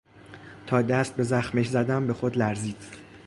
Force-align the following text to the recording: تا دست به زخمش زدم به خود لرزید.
تا 0.67 0.81
دست 0.81 1.15
به 1.15 1.23
زخمش 1.23 1.67
زدم 1.67 2.07
به 2.07 2.13
خود 2.13 2.37
لرزید. 2.37 2.83